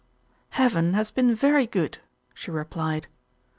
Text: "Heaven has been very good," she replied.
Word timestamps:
"Heaven 0.57 0.95
has 0.95 1.11
been 1.11 1.35
very 1.35 1.67
good," 1.67 1.99
she 2.33 2.49
replied. 2.49 3.05